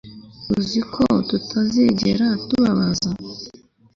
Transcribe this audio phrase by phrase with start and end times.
[0.57, 3.09] Uzi ko tutazigera tubabaza